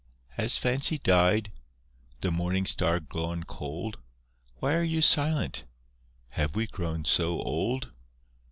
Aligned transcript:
Has 0.29 0.57
Fancy 0.57 0.97
died? 0.97 1.51
The 2.21 2.31
Morning 2.31 2.65
Star 2.65 2.99
gone 2.99 3.43
cold? 3.43 3.99
Why 4.55 4.73
are 4.73 4.81
you 4.81 4.99
silent? 4.99 5.65
Have 6.29 6.55
we 6.55 6.65
grown 6.65 7.05
so 7.05 7.39
old? 7.39 7.91